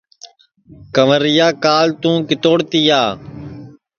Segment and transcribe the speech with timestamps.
[0.93, 3.01] کنٚورِیا کال تُوں کِتوڑ تِیا